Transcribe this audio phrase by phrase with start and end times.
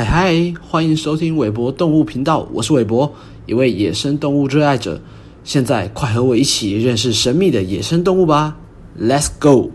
[0.00, 3.14] 嗨嗨，欢迎收听韦博动物频道，我是韦博，
[3.44, 4.98] 一位野生动物热爱者。
[5.44, 8.56] 现在快和我一起认识神秘的野生动物吧
[8.98, 9.72] ，Let's go！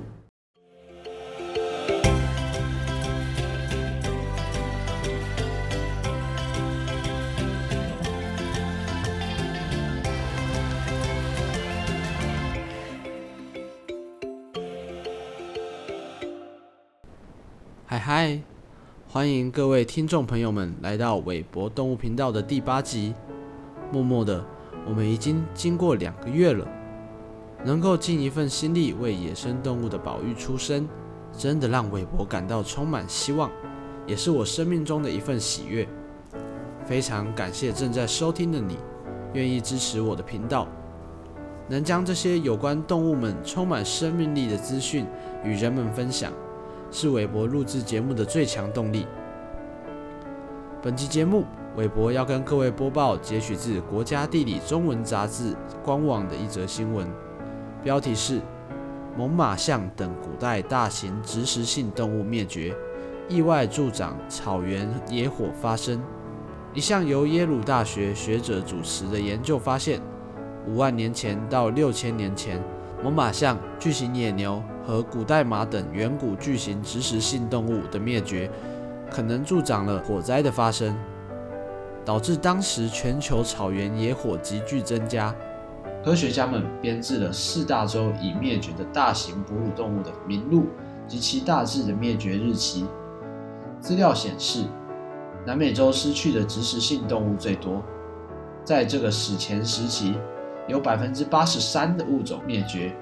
[17.85, 18.39] 嗨嗨，
[19.16, 23.14] 欢迎各位听众朋友们来到韦博动物频道的第八集。
[23.90, 24.46] 默默的，
[24.86, 26.68] 我们已经经过两个月了，
[27.64, 30.86] 能够尽一份心力为野生动物的保育出声，
[31.32, 33.50] 真的让韦博感到充满希望，
[34.06, 35.88] 也是我生命中的一份喜悦。
[36.84, 38.78] 非常感谢正在收听的你，
[39.32, 40.68] 愿意支持我的频道，
[41.70, 45.06] 能将这些有关动物们充满生命力的资讯
[45.42, 46.34] 与人们分享。
[46.95, 49.05] 是韦伯录制节目的最强动力。
[50.81, 51.44] 本期节目，
[51.76, 57.05] 韦伯要跟各位播报截取自《国家地理》中文杂志官网的一则新闻，
[57.83, 58.39] 标题是
[59.17, 62.73] “猛犸象等古代大型植食性动物灭绝，
[63.27, 66.02] 意外助长草原野火发生”。
[66.73, 70.00] 一项由耶鲁大学学者主持的研究发现，
[70.66, 72.64] 五万年前到六千年前。
[73.04, 78.50] 猛犸象、巨型野牛和古代马等远古巨型植食性动物的灭绝，
[79.12, 80.98] 可能助长了火灾的发生，
[82.04, 85.36] 导致当时全球草原野火急剧增加。
[86.04, 90.68] 科学家们编制了四大洲已灭绝的大型哺乳动物的名录
[91.08, 92.86] 及其大致的灭绝日期。
[93.80, 94.66] 资料显示，
[95.46, 97.84] 南美洲失去的植食性动物最多，
[98.64, 100.16] 在这个史前时期。
[100.67, 102.95] 有百分之八十三的物种灭绝，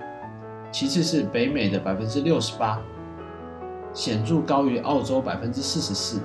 [0.72, 2.82] 其次是北美的百分之六十八，
[3.94, 6.20] 显著高于澳洲百分之四十四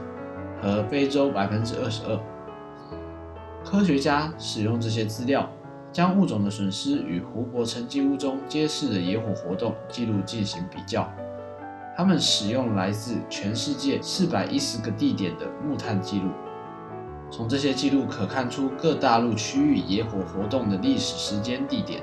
[0.60, 2.18] 和非洲百分之二十二。
[3.64, 5.48] 科学家使用这些资料，
[5.92, 11.08] 将物种的损失与湖泊沉积物中揭示的野火活动记录进行比较。
[11.96, 16.30] 他们使用来自全世界四百一十个地点的木炭记录。
[17.30, 22.02] 从这些记录可看出各大陆区域野火活动的历史时间、地点。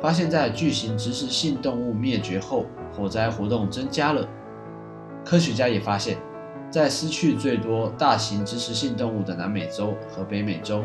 [0.00, 2.66] 发现，在巨型植食性动物灭绝后，
[2.96, 4.26] 火灾活动增加了。
[5.24, 6.16] 科学家也发现，
[6.70, 10.82] 在失去最多大型植食性动物的南美洲和北美洲，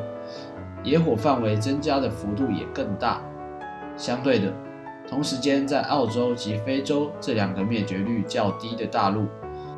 [0.84, 3.22] 野火范围增加的幅度也更大。
[3.96, 4.54] 相对的，
[5.08, 9.26] 同时间在澳洲及非洲这两个灭绝率较低的大陆，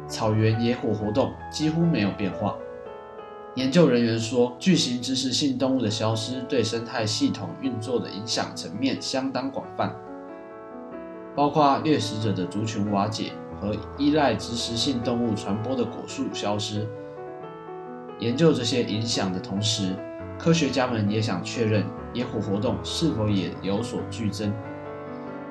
[0.07, 2.57] 草原野火活动几乎没有变化。
[3.57, 9.91] 研究人员说，巨型植食性动物的消失对生态系统运作的影响层面相当广泛，
[11.35, 16.87] 包括掠食者的族群瓦解和依赖植食性动物传播的果树消失。
[18.19, 19.95] 研究这些影响的同时，
[20.37, 24.53] 科学家们也想确认野火活动是否也有所剧增。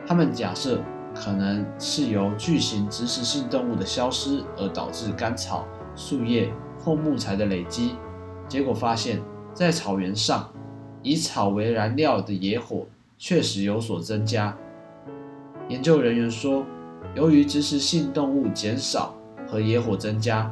[0.06, 0.81] 他们假设，
[1.12, 5.66] 可能是由巨型植食性动物的消失而导致干草、
[5.97, 6.53] 树叶。
[6.87, 7.97] 后木材的累积，
[8.47, 9.21] 结果发现，
[9.53, 10.49] 在草原上，
[11.03, 12.87] 以草为燃料的野火
[13.19, 14.57] 确实有所增加。
[15.69, 16.65] 研究人员说，
[17.17, 19.17] 由于植食性动物减少
[19.49, 20.49] 和野火增加，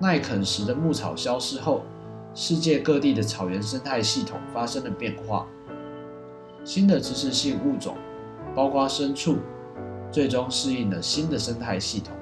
[0.00, 1.82] 耐啃食的牧草消失后，
[2.34, 5.46] 世界各地的草原生态系统发生了变化。
[6.64, 7.96] 新的植食性物种，
[8.52, 9.36] 包括牲畜，
[10.10, 12.12] 最终适应了新的生态系统。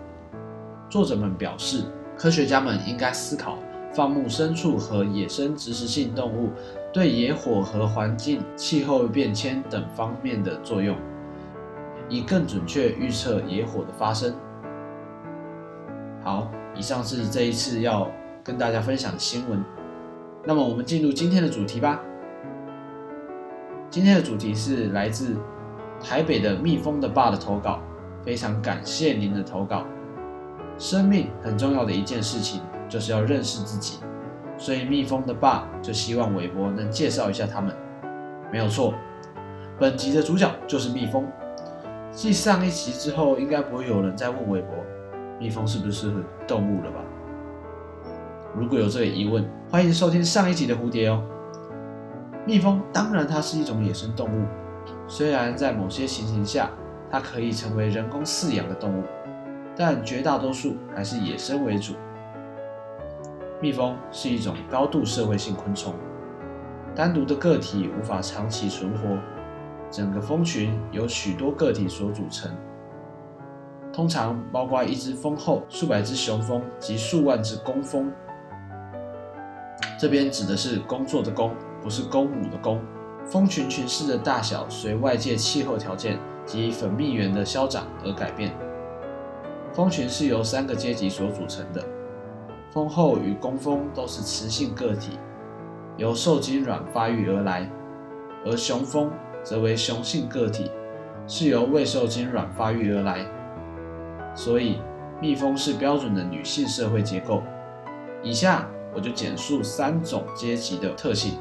[0.90, 1.84] 作者们表示。
[2.16, 3.58] 科学家们应该思考
[3.92, 6.50] 放牧牲畜和野生植食性动物
[6.92, 10.96] 对野火和环境、气候变迁等方面的作用，
[12.08, 14.34] 以更准确预测野火的发生。
[16.22, 18.10] 好，以上是这一次要
[18.42, 19.62] 跟大家分享的新闻。
[20.44, 22.00] 那么，我们进入今天的主题吧。
[23.90, 25.36] 今天的主题是来自
[26.00, 27.80] 台北的蜜蜂的爸的投稿，
[28.22, 29.86] 非常感谢您的投稿。
[30.78, 34.00] 生命很重要的一件事情，就是要认识自己。
[34.58, 37.74] 所以蜜蜂的爸就希望韦伯能介绍一下他们。
[38.50, 38.94] 没有错，
[39.78, 41.26] 本集的主角就是蜜蜂。
[42.10, 44.74] 继上一集之后，应该不会有人再问韦伯，
[45.38, 46.10] 蜜蜂是不是
[46.46, 47.00] 动物了吧？
[48.54, 51.22] 如果有这个疑问，欢迎收听上一集的蝴蝶哦。
[52.46, 54.46] 蜜蜂当然它是一种野生动物，
[55.06, 56.70] 虽然在某些情形下，
[57.10, 59.02] 它可以成为人工饲养的动物。
[59.76, 61.94] 但绝大多数还是野生为主。
[63.60, 65.94] 蜜蜂是一种高度社会性昆虫，
[66.94, 69.18] 单独的个体无法长期存活，
[69.90, 72.50] 整个蜂群由许多个体所组成。
[73.92, 78.12] 通常包括一只蜂后、数百只雄蜂及数万只工蜂。
[79.98, 82.80] 这边指的是工作的工，不是公母的公。
[83.24, 88.54] 蜂群群室的大小随外界气候条件及粉蜜源的消长而改变。
[89.76, 91.84] 蜂群是由三个阶级所组成的，
[92.70, 95.18] 蜂后与工蜂都是雌性个体，
[95.98, 97.68] 由受精卵发育而来；
[98.46, 99.10] 而雄蜂
[99.42, 100.70] 则为雄性个体，
[101.28, 103.18] 是由未受精卵发育而来。
[104.34, 104.80] 所以，
[105.20, 107.42] 蜜蜂是标准的女性社会结构。
[108.22, 111.34] 以下我就简述三种阶级的特性。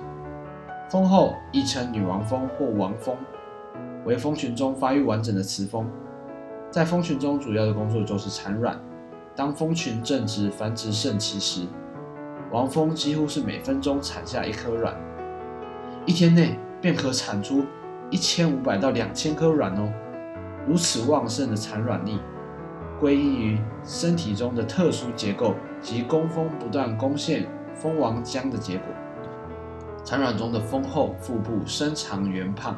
[0.89, 3.15] 蜂后亦称女王蜂或王蜂，
[4.03, 5.89] 为蜂群中发育完整的雌蜂，
[6.75, 8.77] 在蜂群中主要的工作就是产卵。
[9.33, 11.65] 当蜂群正值繁殖盛期时，
[12.51, 14.93] 王蜂几乎是每分钟产下一颗卵，
[16.05, 17.63] 一天内便可产出
[18.09, 19.89] 一千五百到两千颗卵哦。
[20.67, 22.19] 如此旺盛的产卵力。
[22.99, 28.87] 归因于身体中的特殊结构及工蜂不断攻陷蜂王浆的结果。
[30.03, 32.75] 产卵中的蜂后腹部伸长圆胖，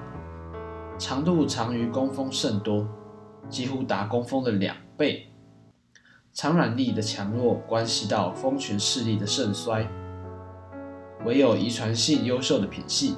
[0.99, 2.87] 长度长于工蜂甚多，
[3.49, 5.27] 几乎达工蜂的两倍。
[6.33, 9.87] 产卵力的强弱关系到蜂群势力的盛衰，
[11.25, 13.15] 唯有遗传性优秀的品系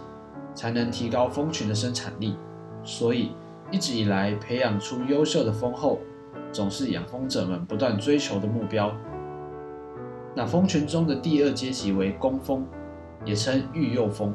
[0.53, 2.37] 才能提高蜂群的生产力。
[2.83, 3.33] 所以
[3.71, 5.99] 一直以来培养出优秀的蜂后。
[6.51, 8.91] 总是养蜂者们不断追求的目标。
[10.35, 12.65] 那蜂群中的第二阶级为工蜂，
[13.23, 14.33] 也称育幼蜂。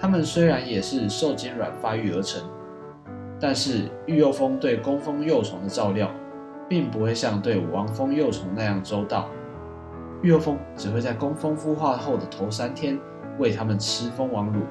[0.00, 2.42] 它们虽然也是受精卵发育而成，
[3.38, 6.10] 但是育幼蜂对工蜂幼虫的照料，
[6.68, 9.28] 并不会像对王蜂幼虫那样周到。
[10.22, 12.98] 育幼蜂只会在工蜂孵化后的头三天
[13.38, 14.62] 喂它们吃蜂王乳，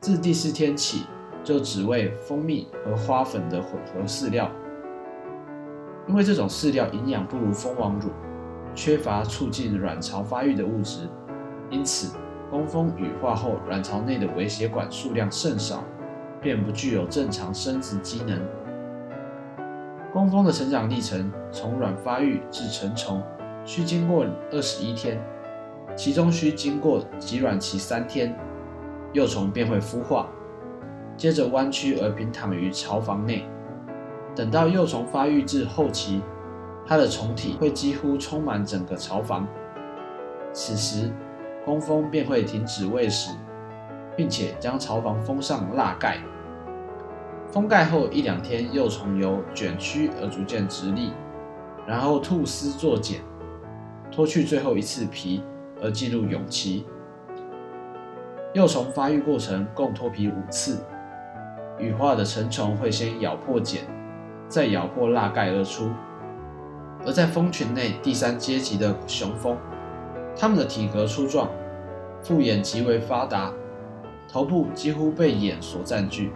[0.00, 1.06] 自第四天起
[1.42, 4.50] 就只喂蜂蜜和花粉的混合饲料。
[6.06, 8.10] 因为这种饲料营养不如蜂王乳，
[8.74, 11.08] 缺乏促进卵巢发育的物质，
[11.70, 12.16] 因此
[12.50, 15.82] 工蜂羽化后卵巢内的微血管数量甚少，
[16.40, 18.40] 便不具有正常生殖机能。
[20.12, 23.22] 工蜂的成长历程从卵发育至成虫
[23.64, 25.20] 需经过二十一天，
[25.94, 28.34] 其中需经过集卵期三天，
[29.12, 30.28] 幼虫便会孵化，
[31.16, 33.44] 接着弯曲而平躺于巢房内。
[34.34, 36.22] 等到幼虫发育至后期，
[36.86, 39.46] 它的虫体会几乎充满整个巢房。
[40.52, 41.10] 此时，
[41.64, 43.34] 工蜂便会停止喂食，
[44.16, 46.18] 并且将巢房封上蜡盖。
[47.48, 51.12] 封盖后一两天，幼虫由卷曲而逐渐直立，
[51.86, 53.20] 然后吐丝作茧，
[54.10, 55.42] 脱去最后一次皮，
[55.82, 56.86] 而进入蛹期。
[58.54, 60.80] 幼虫发育过程共脱皮五次，
[61.78, 63.82] 羽化的成虫会先咬破茧。
[64.48, 65.90] 再咬破蜡盖而出，
[67.04, 69.58] 而在蜂群内第三阶级的雄蜂，
[70.38, 71.50] 它们的体格粗壮，
[72.22, 73.52] 复眼极为发达，
[74.28, 76.32] 头部几乎被眼所占据，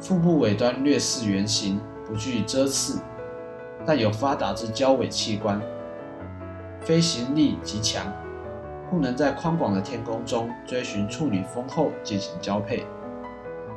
[0.00, 3.00] 腹部尾端略似圆形，不具遮刺，
[3.84, 5.60] 但有发达之交尾器官，
[6.80, 8.12] 飞行力极强，
[8.90, 12.86] 故能在宽广的天空中追寻处女蜂后进行交配。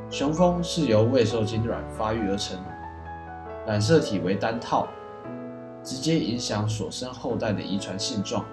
[0.08, 2.58] 雄蜂是由未受精卵发育而成。
[3.66, 4.88] 染色体为单套，
[5.84, 8.44] 直接影响所生后代的遗传性状，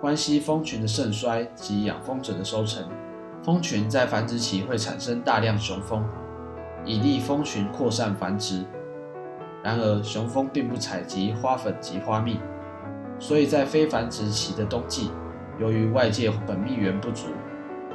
[0.00, 2.84] 关系蜂群的盛衰及养蜂者的收成。
[3.44, 6.04] 蜂群在繁殖期会产生大量雄蜂，
[6.84, 8.64] 以利蜂群扩散繁殖。
[9.64, 12.38] 然而，雄蜂并不采集花粉及花蜜，
[13.18, 15.10] 所以在非繁殖期的冬季，
[15.58, 17.26] 由于外界本蜜源不足，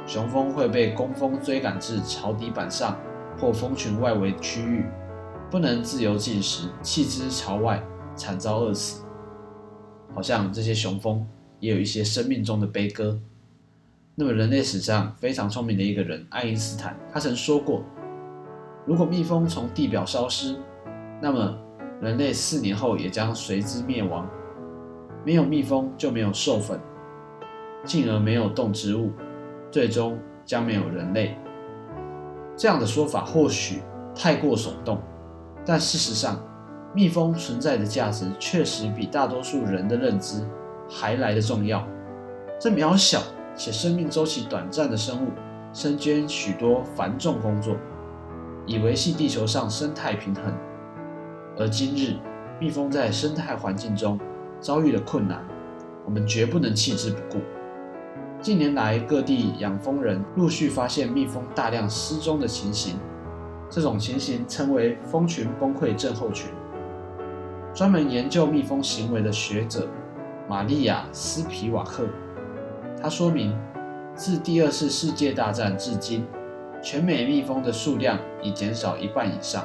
[0.06, 2.98] 雄蜂会被工蜂追赶至巢底板上
[3.40, 4.84] 或蜂群外围区域。
[5.50, 7.82] 不能自由进食，弃之巢外，
[8.14, 9.02] 惨遭饿死。
[10.14, 11.26] 好像这些雄蜂
[11.58, 13.18] 也有一些生命中的悲歌。
[14.20, 17.84] 那么，人类史上非常聪明的一个人爱因斯坦，他曾说过：
[18.84, 20.56] 如果蜜蜂从地表消失，
[21.22, 21.56] 那么
[22.00, 24.28] 人类四年后也将随之灭亡。
[25.24, 26.80] 没有蜜蜂就没有授粉，
[27.84, 29.12] 进而没有动植物，
[29.70, 31.36] 最终将没有人类。
[32.56, 33.82] 这样的说法或许
[34.16, 35.00] 太过耸动。
[35.64, 36.44] 但事实上，
[36.92, 40.44] 蜜蜂存在的价值确实比大多数人的认知
[40.90, 41.86] 还来得重要。
[42.58, 43.22] 这渺小
[43.58, 45.30] 且生命周期短暂的生物，
[45.72, 47.76] 身兼许多繁重工作，
[48.64, 50.44] 以维系地球上生态平衡。
[51.58, 52.14] 而今日，
[52.60, 54.16] 蜜蜂在生态环境中
[54.60, 55.44] 遭遇了困难，
[56.04, 57.38] 我们绝不能弃之不顾。
[58.40, 62.94] 近年来，各地养蜂人陆续发现蜜蜂大量失踪的情形。
[63.68, 66.48] 这种情形称为蜂群崩溃症候群。
[67.74, 69.88] 专门研究蜜蜂行为的学者
[70.48, 72.06] 玛利亚·斯皮瓦克，
[73.00, 73.56] 他说明，
[74.14, 76.26] 自第二次世界大战至今，
[76.82, 79.64] 全美蜜蜂的数量已减少一半以上，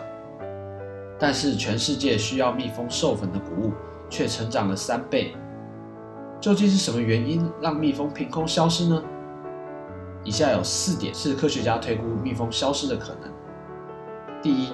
[1.17, 3.71] 但是全世界需要蜜蜂授粉的谷物
[4.07, 5.35] 却成长了三倍。
[6.39, 9.01] 究竟是什么原因让蜜蜂凭空消失呢？
[10.23, 13.31] 以下有四点是科学家推估蜜蜂消失的可能。
[14.43, 14.73] 第一，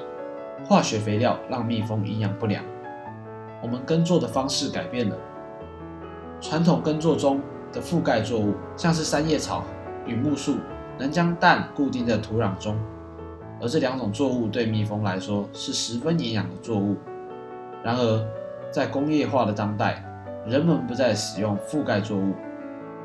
[0.66, 2.64] 化学肥料让蜜蜂营养不良。
[3.62, 5.16] 我们耕作的方式改变了，
[6.42, 7.40] 传统耕作中
[7.72, 9.64] 的覆盖作物，像是三叶草
[10.06, 10.58] 与木树，
[10.98, 12.78] 能将氮固定在土壤中，
[13.62, 16.96] 而这两种作物对蜜蜂来说是十分营养的作物。
[17.84, 18.26] 然而，
[18.72, 20.04] 在工业化的当代，
[20.46, 22.34] 人们不再使用覆盖作物，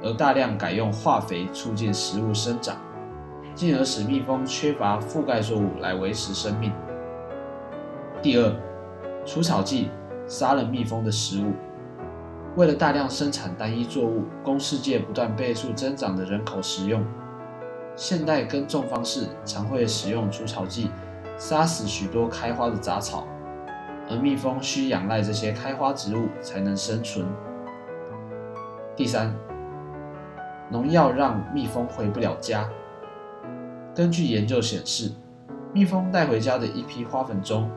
[0.02, 2.76] 而大量改用化肥促进食物生长，
[3.54, 6.73] 进而使蜜蜂缺乏覆盖作物来维持生命。
[8.23, 8.52] 第二，
[9.25, 9.90] 除草剂。
[10.26, 11.52] 杀了蜜蜂的食物。
[12.56, 17.04] 为了大量生产单一作物，供世界不断倍数增长的人口食用，
[17.96, 20.88] 现代耕种方式常会使用除草剂，
[21.37, 23.26] 杀死许多开花的杂草，
[24.08, 27.26] 而蜜蜂需仰赖这些开花植物才能生存。
[28.94, 29.34] 第三，
[30.70, 32.70] 农药让蜜蜂回不了家。
[33.96, 35.11] 根据研究显示，
[35.73, 37.68] 蜜蜂带回家的一批花粉中，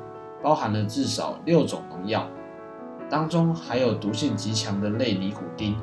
[0.44, 2.30] 包含了至少六种农药。
[3.10, 5.76] 当中还有毒性极强的类尼古丁。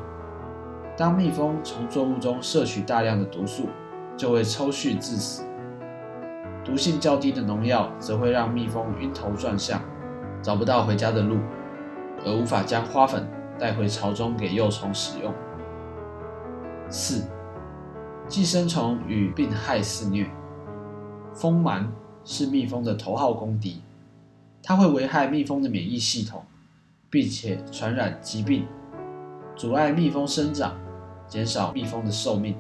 [0.97, 3.69] 当蜜蜂从作物中摄取大量的毒素，
[4.17, 5.45] 就会抽搐致死。
[6.65, 9.81] 毒性较低的农药则会让蜜蜂晕头转向，
[10.41, 11.39] 找不到回家的路，
[12.25, 13.27] 而无法将花粉
[13.59, 15.33] 带回巢中给幼虫使用。
[16.89, 17.27] 四、
[18.29, 20.31] 寄生虫与病害肆虐。
[21.33, 21.87] 蜂螨
[22.25, 23.83] 是蜜蜂的头号公敌，
[24.63, 26.45] 它会危害蜜蜂的免疫系统。
[27.15, 28.67] 并且传染疾病，
[29.55, 30.77] 阻碍蜜蜂生长，
[31.29, 32.57] 减少蜜蜂的寿命。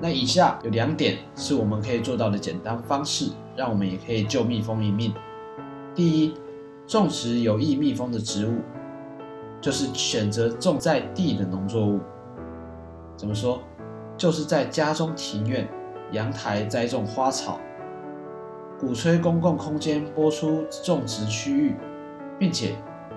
[0.00, 5.12] 那以下有两点是我们可以做到的简单方式，让我们也可以救蜜蜂一命。
[5.94, 6.32] 第一，
[6.86, 8.60] 种植有益蜜蜂的植物，
[9.60, 12.00] 就是选择种在地的农作物。
[13.14, 13.60] 怎么说？
[14.16, 15.68] 就是在家中庭院、
[16.12, 17.60] 阳台栽种花草，
[18.80, 21.76] 鼓吹公共空间播出种植区域，
[22.38, 22.74] 并且。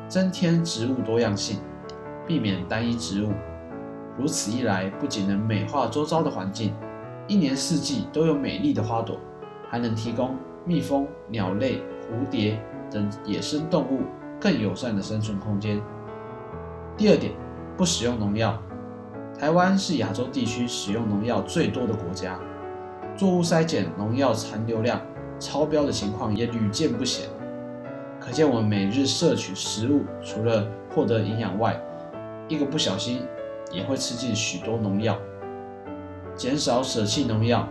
[0.07, 1.59] 增添植物多样性，
[2.27, 3.31] 避免单一植物。
[4.17, 6.73] 如此一来，不仅能美化周遭的环境，
[7.27, 9.19] 一年四季都有美丽的花朵，
[9.69, 12.57] 还能提供蜜蜂、鸟类、蝴蝶
[12.89, 14.01] 等野生动物
[14.39, 15.81] 更友善的生存空间。
[16.95, 17.33] 第二点，
[17.75, 18.57] 不使用农药。
[19.37, 22.39] 台湾是亚洲地区使用农药最多的国家，
[23.17, 25.01] 作物筛检农药残留量
[25.39, 27.27] 超标的情况也屡见不鲜。
[28.25, 31.79] 可见，我们每日摄取食物，除了获得营养外，
[32.47, 33.21] 一个不小心
[33.71, 35.15] 也会吃进许多农药。
[36.35, 37.67] 减少舍弃农药，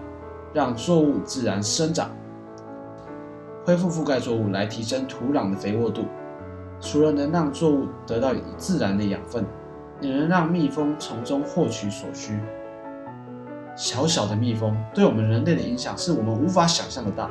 [0.53, 2.09] 让作物自然生长，
[3.65, 6.05] 恢复覆盖作物来提升土壤的肥沃度。
[6.81, 9.45] 除了能让作物得到自然的养分，
[10.01, 12.39] 也能让蜜蜂从中获取所需。
[13.75, 17.29] 小小的蜜蜂对我们人类的影响是我们无法想象的大，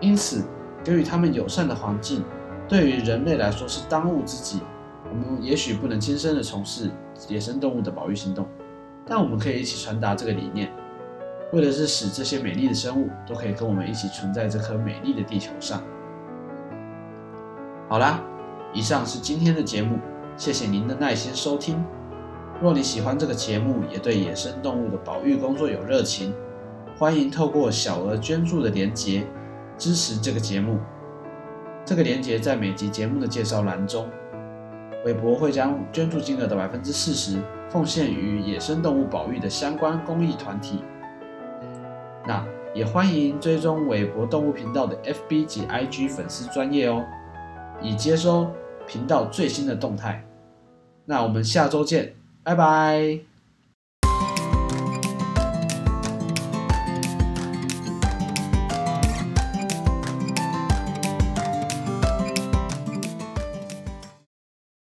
[0.00, 0.42] 因此。
[0.84, 2.22] 给予他们友善的环境，
[2.68, 4.60] 对于人类来说是当务之急。
[5.10, 6.90] 我们也许不能亲身的从事
[7.28, 8.46] 野生动物的保育行动，
[9.06, 10.70] 但我们可以一起传达这个理念，
[11.52, 15.82] 为的是使这些美丽的生物都可以跟我们一起存在这颗美丽的地球上。
[17.88, 18.20] 好啦，
[18.72, 19.98] 以上是今天的节目，
[20.36, 21.84] 谢谢您的耐心收听。
[22.60, 26.34] 若你喜欢这个节目，也对野生动物的保育工作有热情，
[26.98, 29.26] 欢迎透过小额捐助的连结。
[29.78, 30.78] 支持这个节目，
[31.84, 34.08] 这个链接在每集节目的介绍栏中。
[35.04, 37.38] 韦博会将捐助金额的百分之四十
[37.68, 40.82] 奉献于野生动物保育的相关公益团体。
[42.26, 42.42] 那
[42.74, 47.04] 也欢迎追踪韦博动物频道的 FB 及 IG 粉丝专业哦，
[47.82, 48.50] 以接收
[48.86, 50.24] 频道最新的动态。
[51.04, 53.33] 那我们下周见，拜拜。